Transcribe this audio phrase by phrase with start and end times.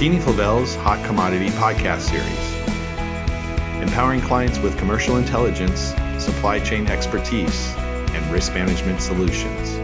[0.00, 8.32] McKinney Flavel's Hot Commodity Podcast Series, empowering clients with commercial intelligence, supply chain expertise, and
[8.32, 9.76] risk management solutions.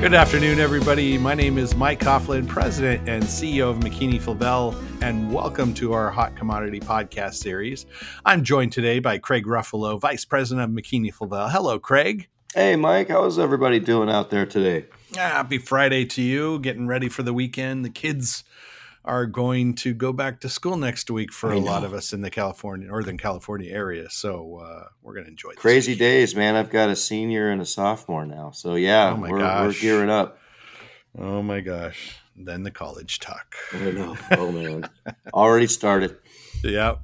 [0.00, 1.18] Good afternoon, everybody.
[1.18, 6.12] My name is Mike Caughlan, President and CEO of McKinney Flavel, and welcome to our
[6.12, 7.86] Hot Commodity Podcast Series.
[8.24, 11.48] I'm joined today by Craig Ruffolo, Vice President of McKinney Flavel.
[11.48, 12.28] Hello, Craig.
[12.54, 13.08] Hey, Mike.
[13.08, 14.86] How's everybody doing out there today?
[15.14, 16.58] Happy Friday to you.
[16.60, 17.84] Getting ready for the weekend.
[17.84, 18.44] The kids
[19.04, 22.20] are going to go back to school next week for a lot of us in
[22.20, 24.08] the California, Northern California area.
[24.08, 25.98] So uh, we're going to enjoy this Crazy week.
[25.98, 26.54] days, man.
[26.54, 28.52] I've got a senior and a sophomore now.
[28.52, 30.38] So, yeah, Oh my we're, we're gearing up.
[31.18, 32.16] Oh my gosh.
[32.36, 33.54] Then the college talk.
[33.72, 34.16] I know.
[34.32, 34.88] Oh, man.
[35.32, 36.16] Already started.
[36.62, 36.96] Yeah.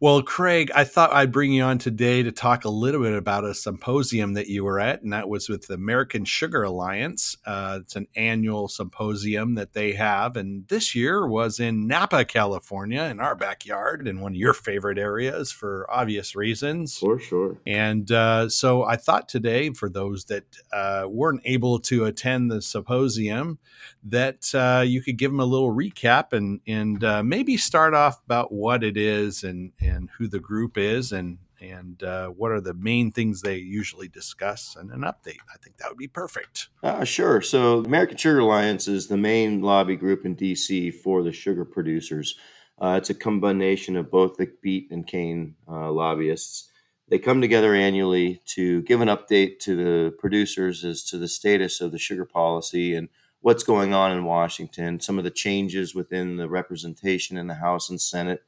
[0.00, 3.44] Well, Craig, I thought I'd bring you on today to talk a little bit about
[3.44, 7.36] a symposium that you were at, and that was with the American Sugar Alliance.
[7.44, 13.02] Uh, it's an annual symposium that they have, and this year was in Napa, California,
[13.02, 16.96] in our backyard, in one of your favorite areas for obvious reasons.
[16.98, 17.58] For sure.
[17.66, 22.62] And uh, so I thought today, for those that uh, weren't able to attend the
[22.62, 23.58] symposium,
[24.04, 28.22] that uh, you could give them a little recap and and uh, maybe start off
[28.24, 29.87] about what it is and and
[30.18, 34.76] who the group is and and uh, what are the main things they usually discuss
[34.78, 35.40] and an update.
[35.52, 36.68] I think that would be perfect.
[36.82, 37.40] Uh, sure.
[37.40, 42.36] So, American Sugar Alliance is the main lobby group in DC for the sugar producers.
[42.80, 46.70] Uh, it's a combination of both the beet and cane uh, lobbyists.
[47.08, 51.80] They come together annually to give an update to the producers as to the status
[51.80, 53.08] of the sugar policy and
[53.40, 57.88] what's going on in Washington, some of the changes within the representation in the House
[57.88, 58.42] and Senate,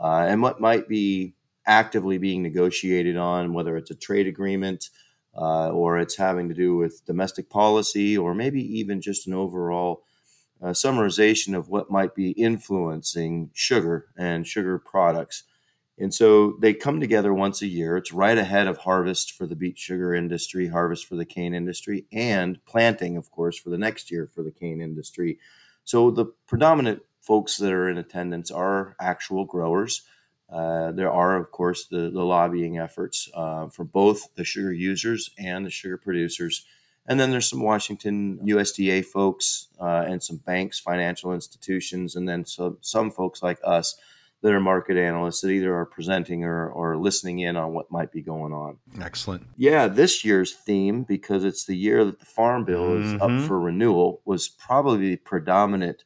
[0.00, 1.34] uh, and what might be
[1.66, 4.90] actively being negotiated on, whether it's a trade agreement
[5.36, 10.02] uh, or it's having to do with domestic policy, or maybe even just an overall
[10.62, 15.44] uh, summarization of what might be influencing sugar and sugar products.
[15.98, 17.96] And so they come together once a year.
[17.96, 22.06] It's right ahead of harvest for the beet sugar industry, harvest for the cane industry,
[22.10, 25.38] and planting, of course, for the next year for the cane industry.
[25.84, 30.02] So the predominant folks that are in attendance are actual growers.
[30.50, 35.30] Uh, there are, of course, the, the lobbying efforts uh, for both the sugar users
[35.38, 36.64] and the sugar producers.
[37.06, 42.44] And then there's some Washington USDA folks uh, and some banks, financial institutions, and then
[42.44, 43.96] some, some folks like us
[44.42, 48.10] that are market analysts that either are presenting or, or listening in on what might
[48.10, 48.78] be going on.
[49.00, 49.46] Excellent.
[49.56, 53.20] Yeah, this year's theme, because it's the year that the Farm Bill is Mhm.
[53.42, 56.04] up for renewal, was probably the predominant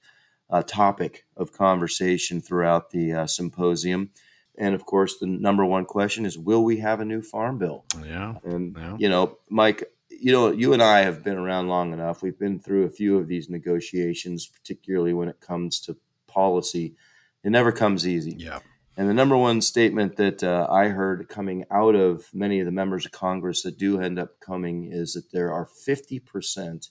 [0.54, 4.10] uh, topic of conversation throughout the uh, symposium.
[4.56, 7.84] And of course, the number one question is Will we have a new Farm Bill?
[8.06, 8.37] Yeah.
[8.44, 8.97] And, Yeah.
[8.98, 12.22] you know, Mike, you know, you and I have been around long enough.
[12.22, 15.97] We've been through a few of these negotiations, particularly when it comes to
[16.28, 16.94] policy.
[17.42, 18.36] It never comes easy.
[18.38, 18.60] Yeah.
[18.97, 22.71] And the number one statement that uh, I heard coming out of many of the
[22.71, 26.91] members of Congress that do end up coming is that there are 50%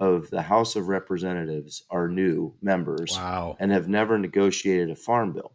[0.00, 3.56] of the House of Representatives are new members Wow.
[3.60, 5.52] and have never negotiated a farm bill.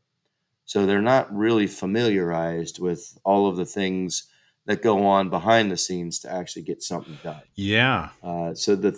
[0.65, 4.27] So they're not really familiarized with all of the things
[4.65, 7.41] that go on behind the scenes to actually get something done.
[7.55, 8.09] Yeah.
[8.23, 8.97] Uh, so the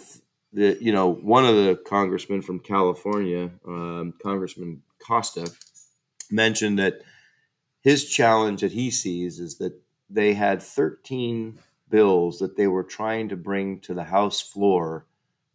[0.53, 5.49] the you know one of the congressmen from California, um, Congressman Costa,
[6.31, 7.01] mentioned that
[7.81, 9.73] his challenge that he sees is that
[10.09, 11.59] they had 13
[11.89, 15.05] bills that they were trying to bring to the House floor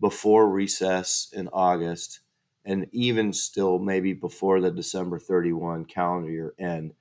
[0.03, 2.19] before recess in August,
[2.65, 6.93] and even still maybe before the December 31 calendar year end.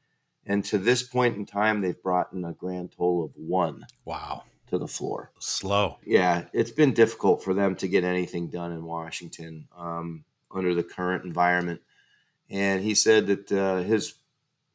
[0.45, 4.43] And to this point in time, they've brought in a grand total of one Wow.
[4.69, 5.97] to the floor Slow.
[6.05, 10.83] yeah, it's been difficult for them to get anything done in Washington um, under the
[10.83, 11.81] current environment.
[12.51, 14.13] And he said that uh, his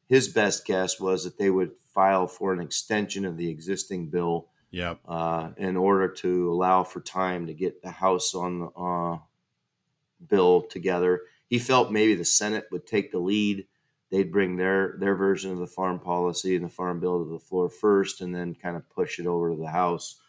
[0.07, 4.47] his best guess was that they would file for an extension of the existing bill
[4.71, 4.99] Yep.
[5.07, 9.19] uh, in order to allow for time to get the House on the uh,
[10.27, 11.21] bill together.
[11.47, 13.67] He felt maybe the Senate would take the lead.
[14.09, 17.39] They'd bring their their version of the farm policy and the farm bill to the
[17.39, 20.19] floor first, and then kind of push it over to the House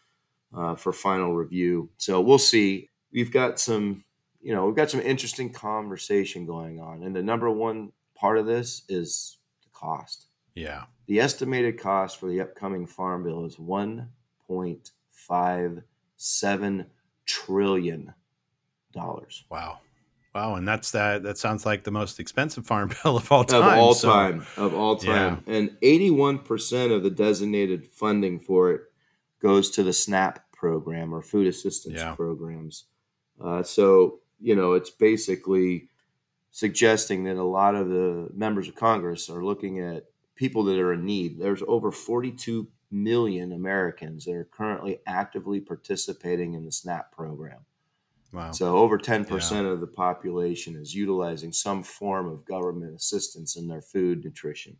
[0.53, 1.89] uh, for final review.
[1.97, 2.89] So we'll see.
[3.11, 4.03] We've got some,
[4.41, 8.45] you know, we've got some interesting conversation going on, and the number one part of
[8.45, 10.27] this is the cost.
[10.55, 10.85] Yeah.
[11.07, 14.09] The estimated cost for the upcoming farm bill is one
[14.49, 15.83] point five
[16.17, 16.87] seven
[17.25, 18.13] trillion
[18.93, 19.79] dollars Wow.
[20.33, 20.55] Wow.
[20.55, 21.23] And that's that.
[21.23, 23.61] That sounds like the most expensive farm bill of all time.
[23.63, 28.81] of all so- time of all time and 81% of the designated funding for it
[29.41, 32.15] goes to the snap program or food assistance Yeah.
[32.15, 32.85] programs
[33.43, 35.87] uh, so you know it's basically
[36.51, 40.05] suggesting that a lot of the members of Congress are looking at
[40.35, 41.37] people that are in need.
[41.39, 47.59] There's over 42 million Americans that are currently actively participating in the SNAP program.
[48.31, 48.51] Wow.
[48.51, 49.69] So over 10% yeah.
[49.69, 54.77] of the population is utilizing some form of government assistance in their food nutrition.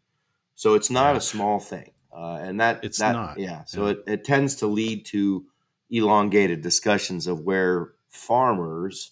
[0.56, 1.18] So it's not yeah.
[1.18, 1.92] a small thing.
[2.16, 3.40] Uh, and that it's that, not.
[3.40, 3.64] Yeah.
[3.66, 3.92] So yeah.
[3.92, 5.46] It, it tends to lead to
[5.90, 9.12] elongated discussions of where farmers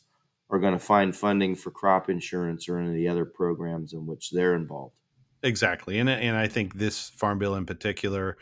[0.49, 4.05] are going to find funding for crop insurance or any of the other programs in
[4.05, 4.95] which they're involved.
[5.43, 5.99] Exactly.
[5.99, 8.37] And, and I think this farm bill in particular,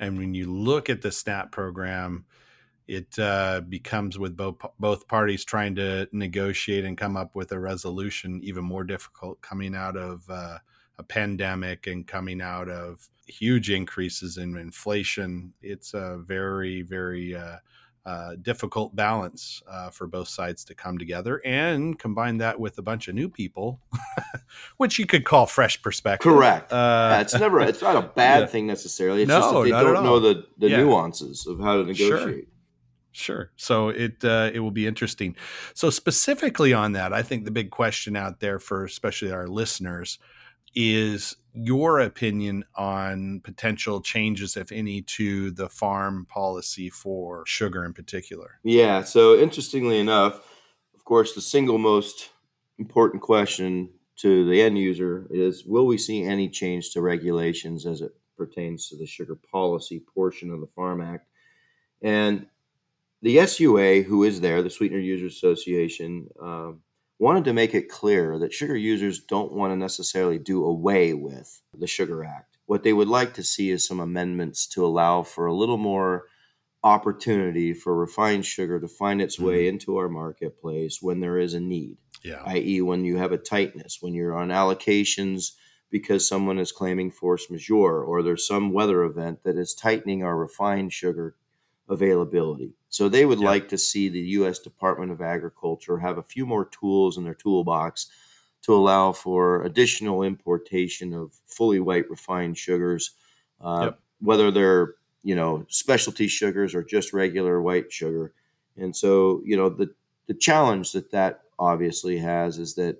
[0.00, 2.24] and when you look at the SNAP program,
[2.86, 7.60] it uh, becomes with both both parties trying to negotiate and come up with a
[7.60, 10.58] resolution even more difficult coming out of uh,
[10.98, 15.52] a pandemic and coming out of huge increases in inflation.
[15.60, 17.58] It's a very very uh,
[18.06, 22.82] uh, difficult balance uh, for both sides to come together and combine that with a
[22.82, 23.80] bunch of new people,
[24.76, 26.32] which you could call fresh perspective.
[26.32, 26.72] Correct.
[26.72, 28.46] Uh, yeah, it's never, it's not a bad yeah.
[28.46, 29.22] thing necessarily.
[29.22, 30.78] It's no, just that they don't know the, the yeah.
[30.78, 32.44] nuances of how to negotiate.
[32.44, 32.52] Sure.
[33.10, 33.50] Sure.
[33.56, 35.34] So it uh, it will be interesting.
[35.74, 40.18] So specifically on that, I think the big question out there for especially our listeners
[40.74, 47.92] is your opinion on potential changes, if any, to the farm policy for sugar in
[47.92, 48.60] particular.
[48.62, 49.02] Yeah.
[49.02, 50.36] So interestingly enough,
[50.94, 52.30] of course, the single most
[52.78, 58.02] important question to the end user is: Will we see any change to regulations as
[58.02, 61.26] it pertains to the sugar policy portion of the Farm Act?
[62.02, 62.46] And
[63.22, 66.82] the SUA, who is there, the Sweetener Users Association, um,
[67.18, 71.60] wanted to make it clear that sugar users don't want to necessarily do away with
[71.76, 72.58] the Sugar Act.
[72.66, 76.26] What they would like to see is some amendments to allow for a little more
[76.84, 79.74] opportunity for refined sugar to find its way mm-hmm.
[79.74, 81.96] into our marketplace when there is a need.
[82.22, 82.42] Yeah.
[82.46, 85.52] i.e., when you have a tightness, when you're on allocations
[85.90, 90.36] because someone is claiming force majeure or there's some weather event that is tightening our
[90.36, 91.34] refined sugar
[91.88, 92.72] availability.
[92.88, 94.58] So they would like to see the U.S.
[94.58, 98.08] Department of Agriculture have a few more tools in their toolbox
[98.62, 103.12] to allow for additional importation of fully white refined sugars,
[103.60, 103.98] uh, yep.
[104.20, 108.32] whether they're you know specialty sugars or just regular white sugar.
[108.76, 109.90] And so you know the
[110.26, 112.98] the challenge that that obviously has is that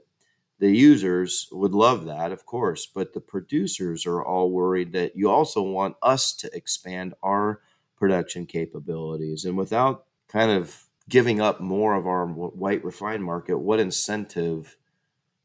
[0.59, 5.31] the users would love that, of course, but the producers are all worried that you
[5.31, 7.61] also want us to expand our
[7.99, 9.45] production capabilities.
[9.45, 14.77] And without kind of giving up more of our white refined market, what incentive,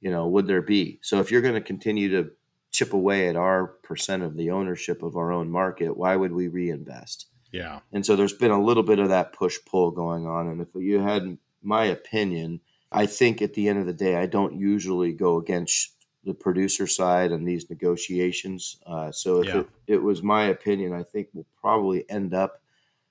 [0.02, 1.00] you know, would there be?
[1.02, 2.32] So if you're going to continue to
[2.72, 6.48] chip away at our percent of the ownership of our own market, why would we
[6.48, 7.28] reinvest?
[7.52, 7.80] Yeah.
[7.92, 10.48] And so there's been a little bit of that push pull going on.
[10.48, 12.60] And if you had my opinion,
[12.92, 15.94] I think at the end of the day, I don't usually go against
[16.25, 18.78] the producer side and these negotiations.
[18.86, 19.60] Uh, so if yeah.
[19.60, 22.62] it, it, was my opinion, I think we'll probably end up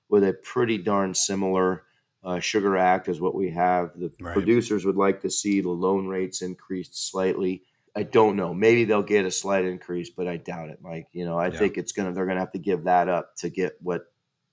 [0.09, 1.83] with a pretty darn similar
[2.23, 3.91] uh, sugar act as what we have.
[3.95, 4.33] The right.
[4.33, 7.63] producers would like to see the loan rates increased slightly.
[7.95, 8.53] I don't know.
[8.53, 11.07] Maybe they'll get a slight increase, but I doubt it, Mike.
[11.11, 11.59] You know, I yeah.
[11.59, 14.05] think it's gonna they're gonna have to give that up to get what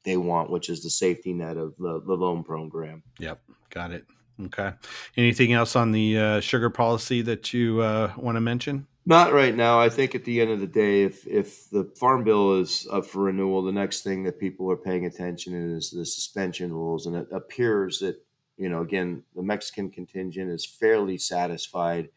[0.02, 3.02] they want, which is the safety net of the, the loan program.
[3.18, 4.04] Yep, got it.
[4.47, 4.73] Okay.
[5.16, 8.87] Anything else on the uh, sugar policy that you uh, want to mention?
[9.06, 9.80] Not right now.
[9.80, 13.06] I think at the end of the day, if if the farm bill is up
[13.06, 17.16] for renewal, the next thing that people are paying attention is the suspension rules, and
[17.16, 18.23] it appears that
[18.56, 22.11] you know again the Mexican contingent is fairly satisfied.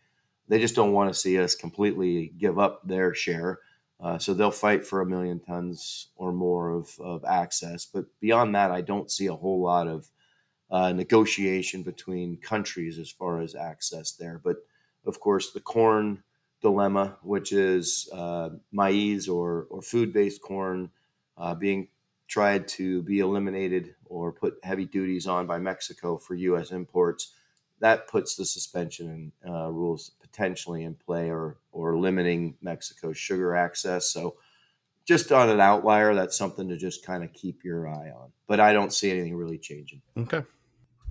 [0.50, 3.60] They just don't want to see us completely give up their share.
[4.00, 7.86] Uh, so they'll fight for a million tons or more of, of access.
[7.86, 10.10] But beyond that, I don't see a whole lot of
[10.74, 14.42] uh, negotiation between countries as far as access there.
[14.44, 14.58] But
[15.06, 16.24] of course, the corn
[16.63, 20.89] dilemma, which is uh, maize or, or food based corn
[21.38, 21.89] uh, being
[22.27, 26.72] tried to be eliminated or put heavy duties on by Mexico for U.S.
[26.72, 27.34] imports,
[27.80, 34.10] that puts the suspension uh, rules potentially in play or, or limiting Mexico's sugar access.
[34.10, 34.38] So,
[35.06, 38.32] just on an outlier, that's something to just kind of keep your eye on.
[38.48, 40.01] But I don't see anything really changing.
[40.18, 40.44] Okay.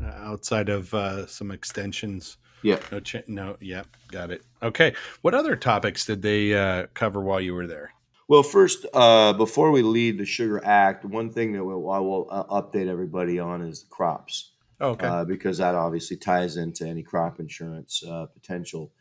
[0.00, 2.37] Uh, outside of uh, some extensions.
[2.62, 2.78] Yeah.
[2.90, 3.56] No, cha- no.
[3.61, 3.82] Yeah.
[4.08, 4.42] Got it.
[4.62, 4.94] Okay.
[5.22, 7.92] What other topics did they uh, cover while you were there?
[8.28, 12.28] Well, first, uh, before we leave the Sugar Act, one thing that we'll, I will
[12.30, 14.52] uh, update everybody on is the crops.
[14.80, 15.06] Oh, okay.
[15.06, 18.02] Uh, because that obviously ties into any crop insurance
[18.34, 18.92] potential.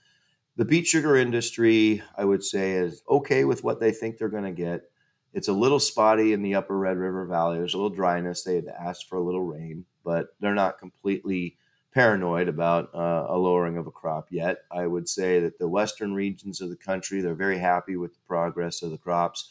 [0.57, 4.43] The beet sugar industry, I would say, is okay with what they think they're going
[4.43, 4.91] to get.
[5.33, 7.57] It's a little spotty in the upper Red River Valley.
[7.57, 8.43] There's a little dryness.
[8.43, 11.57] They had asked for a little rain, but they're not completely
[11.93, 14.59] paranoid about uh, a lowering of a crop yet.
[14.71, 18.21] I would say that the western regions of the country they're very happy with the
[18.27, 19.49] progress of the crops.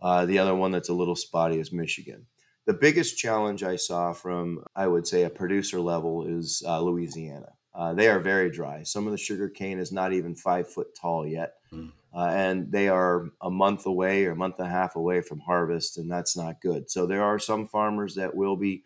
[0.00, 2.26] Uh, the other one that's a little spotty is Michigan.
[2.66, 7.52] The biggest challenge I saw from, I would say, a producer level is uh, Louisiana.
[7.74, 8.82] Uh, they are very dry.
[8.82, 11.54] Some of the sugar cane is not even five foot tall yet.
[11.72, 11.92] Mm.
[12.14, 15.40] Uh, and they are a month away or a month and a half away from
[15.40, 16.90] harvest, and that's not good.
[16.90, 18.82] So there are some farmers that will be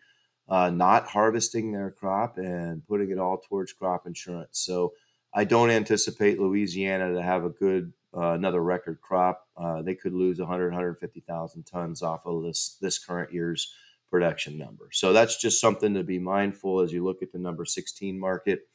[0.49, 4.59] uh, not harvesting their crop and putting it all towards crop insurance.
[4.59, 4.93] So
[5.33, 9.47] I don't anticipate Louisiana to have a good uh, another record crop.
[9.57, 13.73] Uh, they could lose 100, 150,000 tons off of this this current year's
[14.11, 14.89] production number.
[14.91, 18.67] So that's just something to be mindful as you look at the number 16 market.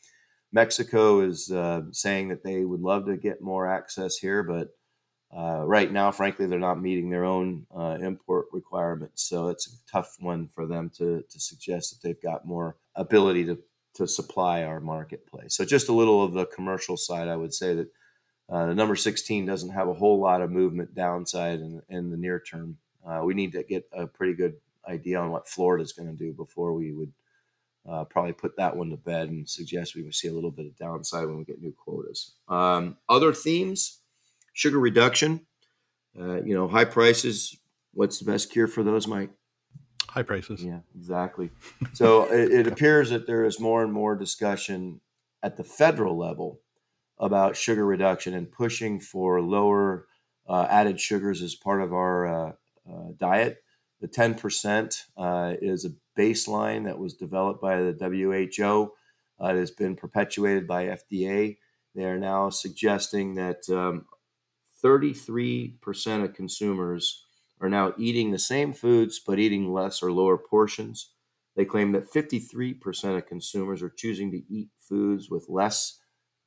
[0.52, 4.70] Mexico is uh, saying that they would love to get more access here, but
[5.36, 9.22] uh, right now, frankly, they're not meeting their own uh, import requirements.
[9.22, 13.44] So it's a tough one for them to, to suggest that they've got more ability
[13.46, 13.58] to,
[13.94, 15.54] to supply our marketplace.
[15.54, 17.88] So just a little of the commercial side, I would say that
[18.48, 22.16] uh, the number 16 doesn't have a whole lot of movement downside in, in the
[22.16, 22.78] near term.
[23.06, 24.54] Uh, we need to get a pretty good
[24.88, 27.12] idea on what Florida is going to do before we would–
[27.88, 30.66] uh, probably put that one to bed and suggest we would see a little bit
[30.66, 32.32] of downside when we get new quotas.
[32.48, 34.00] Um, other themes:
[34.58, 35.46] sugar reduction.
[36.18, 37.56] Uh, you know, high prices.
[37.94, 39.30] What's the best cure for those, Mike?
[40.08, 40.64] High prices.
[40.64, 41.50] Yeah, exactly.
[41.92, 45.00] so it, it appears that there is more and more discussion
[45.44, 46.60] at the federal level
[47.20, 50.06] about sugar reduction and pushing for lower
[50.48, 52.52] uh, added sugars as part of our uh,
[52.90, 53.62] uh, diet.
[54.00, 58.92] The 10% uh, is a baseline that was developed by the WHO.
[59.40, 61.58] Uh, it has been perpetuated by FDA.
[61.94, 64.06] They are now suggesting that um,
[64.84, 67.24] 33% of consumers
[67.60, 71.12] are now eating the same foods but eating less or lower portions.
[71.56, 75.98] They claim that 53% of consumers are choosing to eat foods with less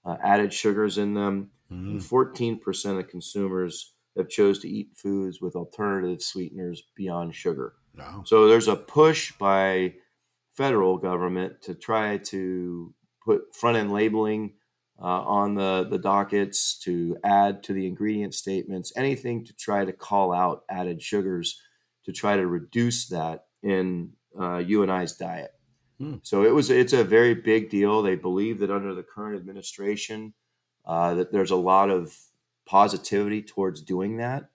[0.05, 1.51] uh, added sugars in them.
[1.71, 1.91] Mm.
[1.91, 7.73] And 14% of consumers have chose to eat foods with alternative sweeteners beyond sugar.
[7.97, 8.23] Wow.
[8.25, 9.95] So there's a push by
[10.55, 12.93] federal government to try to
[13.25, 14.53] put front end labeling
[15.07, 20.33] on the, the dockets, to add to the ingredient statements, anything to try to call
[20.33, 21.61] out added sugars
[22.05, 25.51] to try to reduce that in uh, you and I's diet.
[25.99, 26.15] Hmm.
[26.23, 28.01] So it was it's a very big deal.
[28.01, 30.33] They believe that under the current administration,
[30.85, 32.17] uh, that there's a lot of
[32.65, 34.49] positivity towards doing that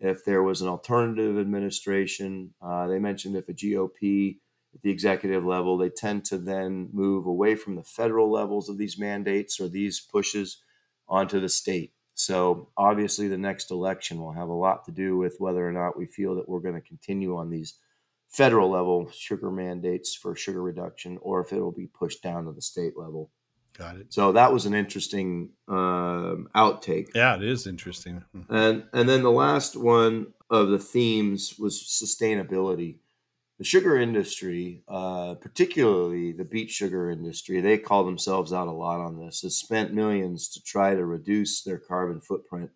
[0.00, 2.54] if there was an alternative administration.
[2.60, 4.38] Uh, they mentioned if a GOP
[4.74, 8.78] at the executive level, they tend to then move away from the federal levels of
[8.78, 10.62] these mandates or these pushes
[11.08, 11.92] onto the state.
[12.14, 15.98] So obviously, the next election will have a lot to do with whether or not
[15.98, 17.74] we feel that we're going to continue on these
[18.28, 22.52] federal level sugar mandates for sugar reduction or if it will be pushed down to
[22.52, 23.30] the state level.
[23.76, 24.12] Got it.
[24.12, 27.08] So that was an interesting um, outtake.
[27.14, 28.24] Yeah, it is interesting.
[28.36, 28.54] Mm-hmm.
[28.54, 32.96] And and then the last one of the themes was sustainability.
[33.62, 38.98] The sugar industry, uh, particularly the beet sugar industry, they call themselves out a lot
[38.98, 39.42] on this.
[39.42, 42.70] Has spent millions to try to reduce their carbon footprint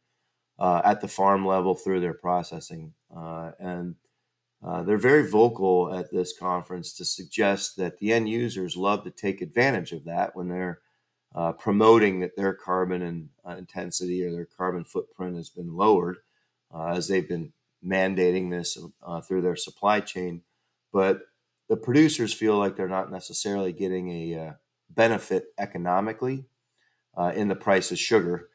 [0.61, 3.97] uh, at the farm level through their processing, uh, and
[4.65, 9.11] uh, they're very vocal at this conference to suggest that the end users love to
[9.11, 10.79] take advantage of that when they're
[11.35, 16.19] uh, promoting that their carbon and, uh, intensity or their carbon footprint has been lowered
[16.73, 17.53] as they've been
[17.85, 18.79] mandating this
[19.27, 20.43] through their supply chain.
[20.97, 21.21] But
[21.69, 24.53] the producers feel like they're not necessarily getting a uh,
[24.89, 26.47] benefit economically
[27.17, 28.49] uh, in the price of sugar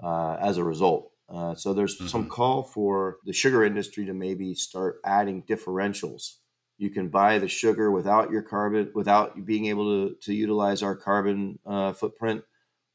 [0.00, 1.10] as a result.
[1.56, 2.06] so there's mm-hmm.
[2.06, 6.36] some call for the sugar industry to maybe start adding differentials
[6.78, 10.94] you can buy the sugar without your carbon, without being able to, to utilize our
[10.94, 12.44] carbon uh, footprint,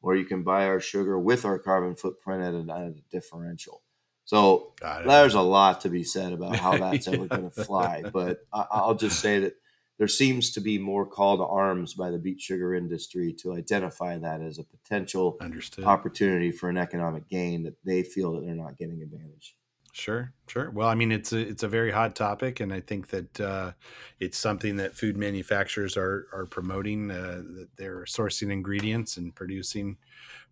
[0.01, 3.83] or you can buy our sugar with our carbon footprint at a, at a differential.
[4.25, 7.13] So there's a lot to be said about how that's yeah.
[7.13, 8.03] ever going to fly.
[8.11, 9.55] But I, will just say that
[9.97, 14.17] there seems to be more call to arms by the beet sugar industry to identify
[14.17, 15.85] that as a potential Understood.
[15.85, 19.55] opportunity for an economic gain that they feel that they're not getting advantage.
[19.91, 20.71] Sure, sure.
[20.71, 23.73] Well, I mean, it's a it's a very hot topic, and I think that uh,
[24.19, 27.11] it's something that food manufacturers are are promoting.
[27.11, 29.97] Uh, that they're sourcing ingredients and producing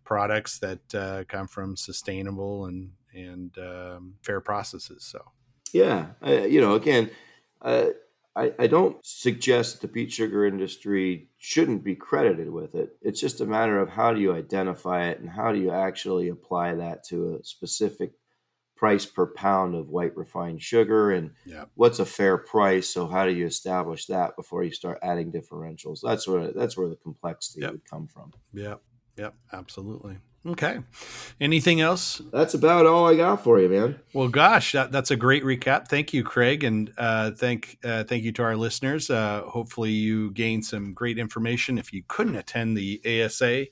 [0.04, 5.04] products that uh, come from sustainable and and um, fair processes.
[5.04, 5.24] So,
[5.72, 6.10] yeah,
[6.46, 7.10] you know, again,
[7.60, 7.88] uh,
[8.34, 12.96] I I don't suggest the beet sugar industry shouldn't be credited with it.
[13.02, 16.28] It's just a matter of how do you identify it and how do you actually
[16.28, 18.12] apply that to a specific
[18.74, 21.66] price per pound of white refined sugar and Yeah.
[21.74, 22.88] what's a fair price.
[22.88, 26.00] So how do you establish that before you start adding differentials?
[26.02, 27.70] That's where that's where the complexity Yep.
[27.72, 28.32] would come from.
[28.52, 28.82] Yep.
[29.16, 29.34] Yep.
[29.52, 30.18] Absolutely.
[30.44, 30.78] Okay.
[31.40, 32.20] Anything else?
[32.32, 34.00] That's about all I got for you, man.
[34.12, 35.86] Well, gosh, that, that's a great recap.
[35.86, 39.08] Thank you, Craig, and uh, thank uh, thank you to our listeners.
[39.08, 41.78] Uh, hopefully, you gained some great information.
[41.78, 43.66] If you couldn't attend the ASA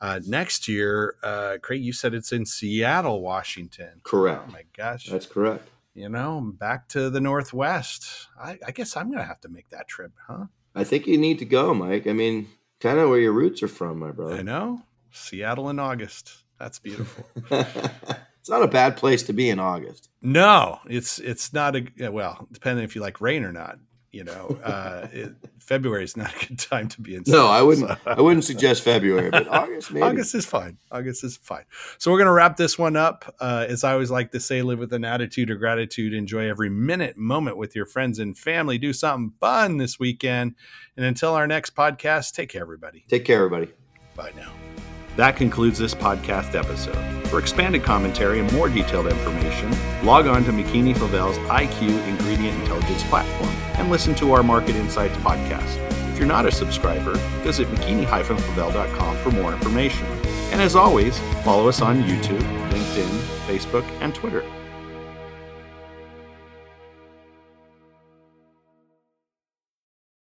[0.00, 4.00] uh, next year, uh, Craig, you said it's in Seattle, Washington.
[4.02, 4.44] Correct.
[4.48, 5.68] Oh my gosh, That's correct.
[5.94, 8.28] you know, back to the Northwest.
[8.42, 10.46] I, I guess I'm gonna have to make that trip, huh?
[10.74, 12.06] I think you need to go, Mike.
[12.06, 12.48] I mean,
[12.84, 14.36] kind of where your roots are from, my brother.
[14.36, 16.44] I know Seattle in August.
[16.58, 17.24] That's beautiful.
[17.50, 20.10] it's not a bad place to be in August.
[20.20, 23.78] No, it's it's not a well, depending if you like rain or not.
[24.14, 27.24] You know, uh, it, February is not a good time to be in.
[27.26, 27.88] No, I wouldn't.
[27.88, 30.02] so- I wouldn't suggest February, but August maybe.
[30.06, 30.78] August is fine.
[30.92, 31.64] August is fine.
[31.98, 33.34] So we're going to wrap this one up.
[33.40, 36.14] Uh, as I always like to say, live with an attitude of gratitude.
[36.14, 38.78] Enjoy every minute, moment with your friends and family.
[38.78, 40.54] Do something fun this weekend.
[40.96, 43.04] And until our next podcast, take care, everybody.
[43.08, 43.72] Take care, everybody.
[44.14, 44.52] Bye now.
[45.16, 46.96] That concludes this podcast episode.
[47.28, 49.72] For expanded commentary and more detailed information,
[50.04, 55.16] log on to McKinney Favel's IQ Ingredient Intelligence platform and listen to our Market Insights
[55.18, 55.78] podcast.
[56.12, 60.06] If you're not a subscriber, visit McKinney-Favel.com for more information.
[60.52, 64.44] And as always, follow us on YouTube, LinkedIn, Facebook, and Twitter.